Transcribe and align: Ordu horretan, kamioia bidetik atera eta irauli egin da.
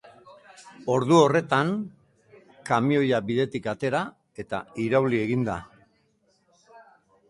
Ordu 0.93 1.19
horretan, 1.25 1.69
kamioia 2.71 3.21
bidetik 3.31 3.71
atera 3.77 4.03
eta 4.45 4.67
irauli 4.89 5.25
egin 5.31 5.49
da. 5.53 5.63